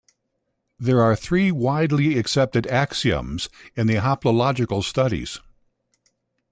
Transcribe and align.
There 0.79 0.99
are 1.03 1.15
three 1.15 1.51
widely 1.51 2.17
accepted 2.17 2.65
axioms 2.65 3.49
in 3.75 3.85
hoplological 3.87 4.83
studies. 4.83 5.39